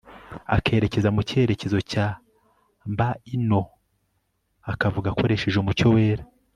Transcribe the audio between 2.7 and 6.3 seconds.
mbaino, akavuga akoresheje umucyo wera